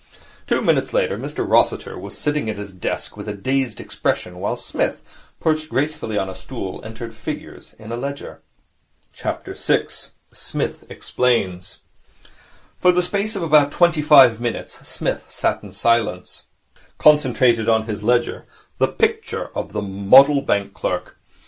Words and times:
Two 0.47 0.63
minutes 0.63 0.93
later, 0.93 1.15
Mr 1.15 1.47
Rossiter 1.47 1.95
was 1.95 2.17
sitting 2.17 2.49
at 2.49 2.57
his 2.57 2.73
desk 2.73 3.15
with 3.15 3.27
a 3.29 3.35
dazed 3.35 3.79
expression, 3.79 4.39
while 4.39 4.55
Psmith, 4.55 5.29
perched 5.39 5.69
gracefully 5.69 6.17
on 6.17 6.27
a 6.27 6.33
stool, 6.33 6.81
entered 6.83 7.13
figures 7.13 7.75
in 7.77 7.91
a 7.91 7.95
ledger. 7.95 8.41
6. 9.13 10.11
Psmith 10.33 10.85
Explains 10.89 11.81
For 12.79 12.91
the 12.91 13.03
space 13.03 13.35
of 13.35 13.43
about 13.43 13.71
twenty 13.71 14.01
five 14.01 14.41
minutes 14.41 14.79
Psmith 14.87 15.23
sat 15.29 15.61
in 15.61 15.71
silence, 15.71 16.45
concentrated 16.97 17.69
on 17.69 17.85
his 17.85 18.01
ledger, 18.01 18.47
the 18.79 18.87
picture 18.87 19.49
of 19.55 19.71
the 19.71 19.83
model 19.83 20.41
bank 20.41 20.73
clerk. 20.73 21.17